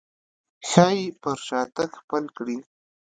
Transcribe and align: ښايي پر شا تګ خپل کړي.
ښايي 0.69 1.01
پر 1.21 1.37
شا 1.47 1.61
تګ 1.75 1.89
خپل 2.01 2.23
کړي. 2.37 2.57